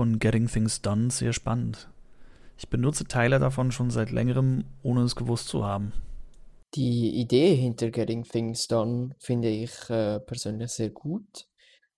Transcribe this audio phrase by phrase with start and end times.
[0.00, 1.86] von Getting Things Done sehr spannend.
[2.56, 5.92] Ich benutze Teile davon schon seit längerem, ohne es gewusst zu haben.
[6.74, 11.46] Die Idee hinter Getting Things Done finde ich äh, persönlich sehr gut.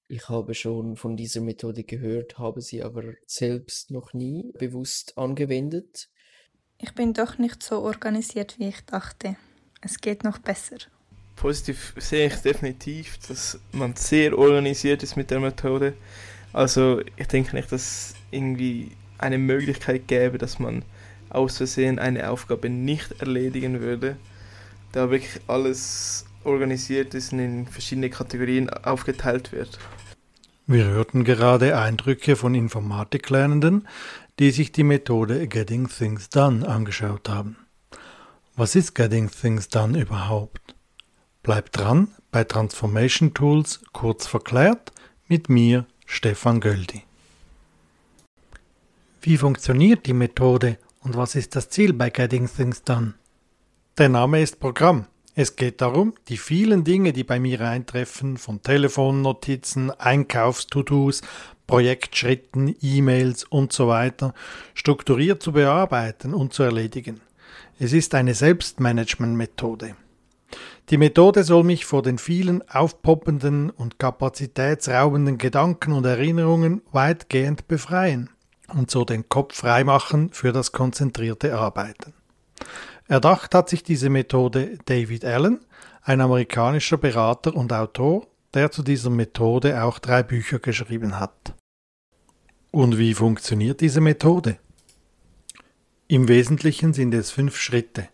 [0.08, 6.08] Ich habe schon von dieser Methode gehört, habe sie aber selbst noch nie bewusst angewendet.
[6.78, 9.36] Ich bin doch nicht so organisiert, wie ich dachte.
[9.80, 10.78] Es geht noch besser.
[11.36, 15.94] Positiv sehe ich definitiv, dass man sehr organisiert ist mit der Methode.
[16.52, 20.84] Also ich denke nicht, dass irgendwie eine Möglichkeit gäbe, dass man
[21.30, 24.16] aus Versehen eine Aufgabe nicht erledigen würde,
[24.92, 29.78] da wirklich alles organisiert ist und in verschiedene Kategorien aufgeteilt wird.
[30.66, 33.88] Wir hörten gerade Eindrücke von Informatiklernenden,
[34.38, 37.56] die sich die Methode Getting Things Done angeschaut haben.
[38.54, 40.74] Was ist Getting Things Done überhaupt?
[41.42, 44.92] Bleibt dran bei Transformation Tools kurz verklärt
[45.26, 47.04] mit mir, Stefan Göldi.
[49.22, 53.14] Wie funktioniert die Methode und was ist das Ziel bei Getting Things Done?
[53.96, 55.06] Der Name ist Programm.
[55.34, 61.22] Es geht darum, die vielen Dinge, die bei mir eintreffen, von Telefonnotizen, Einkaufs-To-Dos,
[61.66, 64.34] Projektschritten, E-Mails und so weiter,
[64.74, 67.22] strukturiert zu bearbeiten und zu erledigen.
[67.78, 69.96] Es ist eine Selbstmanagement-Methode.
[70.90, 78.30] Die Methode soll mich vor den vielen aufpoppenden und kapazitätsraubenden Gedanken und Erinnerungen weitgehend befreien
[78.68, 82.14] und so den Kopf freimachen für das konzentrierte Arbeiten.
[83.08, 85.60] Erdacht hat sich diese Methode David Allen,
[86.02, 91.54] ein amerikanischer Berater und Autor, der zu dieser Methode auch drei Bücher geschrieben hat.
[92.70, 94.58] Und wie funktioniert diese Methode?
[96.08, 98.08] Im Wesentlichen sind es fünf Schritte.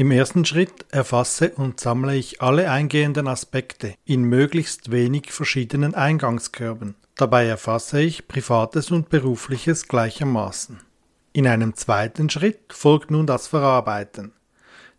[0.00, 6.94] Im ersten Schritt erfasse und sammle ich alle eingehenden Aspekte in möglichst wenig verschiedenen Eingangskörben.
[7.16, 10.80] Dabei erfasse ich Privates und Berufliches gleichermaßen.
[11.34, 14.32] In einem zweiten Schritt folgt nun das Verarbeiten.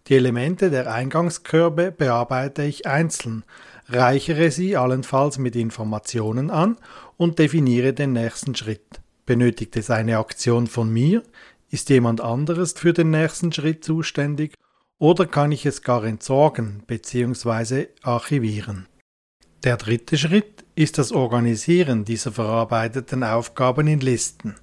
[0.06, 3.44] Die Elemente der Eingangskörbe bearbeite ich einzeln,
[3.88, 6.78] reichere sie allenfalls mit Informationen an
[7.18, 9.02] und definiere den nächsten Schritt.
[9.26, 11.24] Benötigt es eine Aktion von mir?
[11.72, 14.54] Ist jemand anderes für den nächsten Schritt zuständig?
[15.02, 17.88] Oder kann ich es gar entsorgen bzw.
[18.04, 18.88] archivieren?
[19.64, 24.58] Der dritte Schritt ist das Organisieren dieser verarbeiteten Aufgaben in Listen.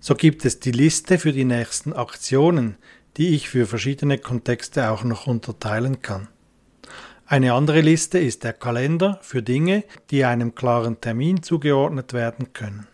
[0.00, 2.76] So gibt es die Liste für die nächsten Aktionen,
[3.18, 6.28] die ich für verschiedene Kontexte auch noch unterteilen kann.
[7.26, 12.86] Eine andere Liste ist der Kalender für Dinge, die einem klaren Termin zugeordnet werden können.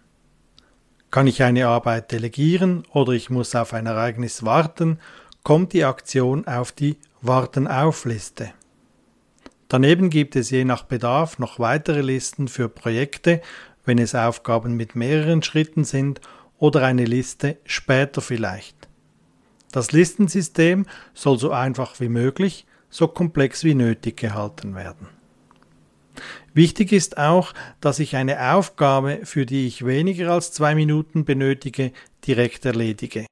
[1.13, 4.99] Kann ich eine Arbeit delegieren oder ich muss auf ein Ereignis warten,
[5.43, 8.53] kommt die Aktion auf die Warten auf Liste.
[9.69, 13.41] Daneben gibt es je nach Bedarf noch weitere Listen für Projekte,
[13.85, 16.21] wenn es Aufgaben mit mehreren Schritten sind
[16.59, 18.77] oder eine Liste später vielleicht.
[19.73, 25.09] Das Listensystem soll so einfach wie möglich, so komplex wie nötig gehalten werden.
[26.53, 31.93] Wichtig ist auch, dass ich eine Aufgabe, für die ich weniger als zwei Minuten benötige,
[32.27, 33.27] direkt erledige.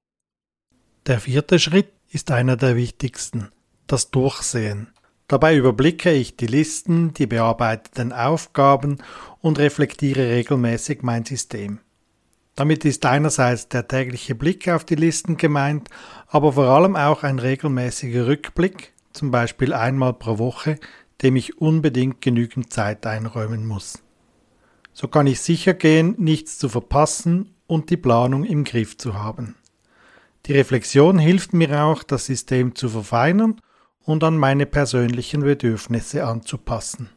[1.07, 3.51] Der vierte Schritt ist einer der wichtigsten,
[3.87, 4.89] das Durchsehen.
[5.29, 8.99] Dabei überblicke ich die Listen, die bearbeiteten Aufgaben
[9.41, 11.79] und reflektiere regelmäßig mein System.
[12.57, 15.89] Damit ist einerseits der tägliche Blick auf die Listen gemeint,
[16.27, 20.79] aber vor allem auch ein regelmäßiger Rückblick, zum Beispiel einmal pro Woche,
[21.23, 24.03] dem ich unbedingt genügend Zeit einräumen muss.
[24.93, 29.55] So kann ich sicher gehen, nichts zu verpassen und die Planung im Griff zu haben.
[30.47, 33.61] Die Reflexion hilft mir auch, das System zu verfeinern
[34.05, 37.11] und an meine persönlichen Bedürfnisse anzupassen.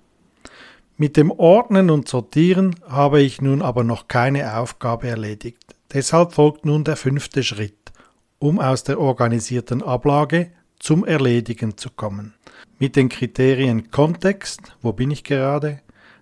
[0.98, 5.76] Mit dem Ordnen und Sortieren habe ich nun aber noch keine Aufgabe erledigt.
[5.94, 7.92] Deshalb folgt nun der fünfte Schritt,
[8.40, 12.34] um aus der organisierten Ablage zum Erledigen zu kommen.
[12.78, 15.82] Mit den Kriterien Kontext, wo bin ich gerade,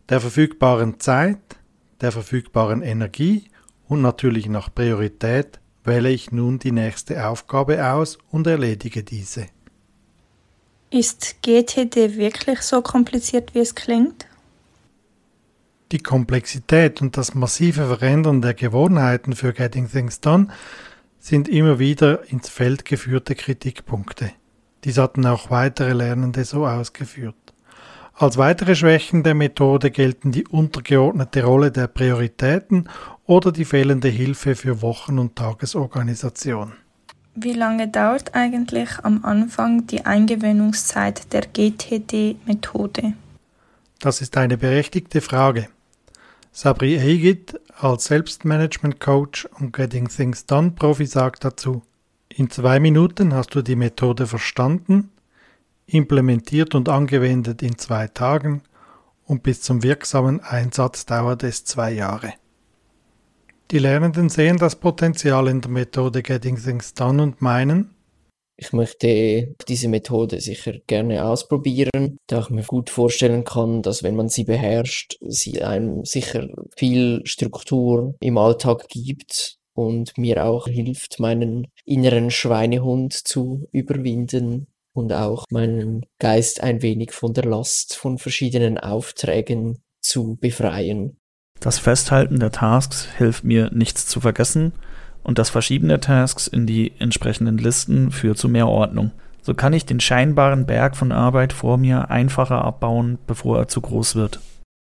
[0.09, 1.39] der verfügbaren Zeit,
[2.01, 3.45] der verfügbaren Energie
[3.87, 9.47] und natürlich nach Priorität wähle ich nun die nächste Aufgabe aus und erledige diese.
[10.89, 14.27] Ist GTD wirklich so kompliziert, wie es klingt?
[15.91, 20.47] Die Komplexität und das massive Verändern der Gewohnheiten für Getting Things Done
[21.19, 24.31] sind immer wieder ins Feld geführte Kritikpunkte.
[24.83, 27.35] Dies hatten auch weitere Lernende so ausgeführt.
[28.13, 32.87] Als weitere Schwächen der Methode gelten die untergeordnete Rolle der Prioritäten
[33.25, 36.73] oder die fehlende Hilfe für Wochen- und Tagesorganisation.
[37.33, 43.13] Wie lange dauert eigentlich am Anfang die Eingewöhnungszeit der GTD-Methode?
[43.99, 45.69] Das ist eine berechtigte Frage.
[46.51, 51.83] Sabri Egid als Selbstmanagement-Coach und Getting Things Done Profi sagt dazu,
[52.27, 55.09] in zwei Minuten hast du die Methode verstanden,
[55.85, 58.63] implementiert und angewendet in zwei Tagen
[59.25, 62.33] und bis zum wirksamen Einsatz dauert es zwei Jahre.
[63.71, 67.95] Die Lernenden sehen das Potenzial in der Methode Getting Things Done und meinen,
[68.61, 74.15] ich möchte diese Methode sicher gerne ausprobieren, da ich mir gut vorstellen kann, dass wenn
[74.15, 81.19] man sie beherrscht, sie einem sicher viel Struktur im Alltag gibt und mir auch hilft,
[81.19, 88.17] meinen inneren Schweinehund zu überwinden und auch meinen Geist ein wenig von der Last von
[88.17, 91.17] verschiedenen Aufträgen zu befreien.
[91.59, 94.73] Das Festhalten der Tasks hilft mir, nichts zu vergessen
[95.23, 99.11] und das Verschieben der Tasks in die entsprechenden Listen führt zu mehr Ordnung.
[99.43, 103.81] So kann ich den scheinbaren Berg von Arbeit vor mir einfacher abbauen, bevor er zu
[103.81, 104.39] groß wird.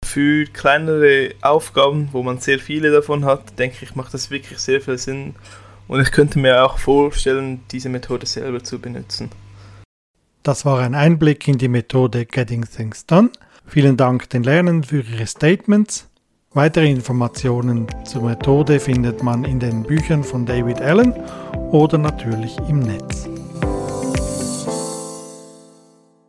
[0.04, 4.82] Für kleinere Aufgaben, wo man sehr viele davon hat, denke ich, macht das wirklich sehr
[4.82, 5.36] viel Sinn.
[5.88, 9.30] Und ich könnte mir auch vorstellen, diese Methode selber zu benutzen.
[10.44, 13.30] Das war ein Einblick in die Methode Getting Things Done.
[13.68, 16.10] Vielen Dank den Lernenden für ihre Statements.
[16.54, 21.14] Weitere Informationen zur Methode findet man in den Büchern von David Allen
[21.72, 23.31] oder natürlich im Netz.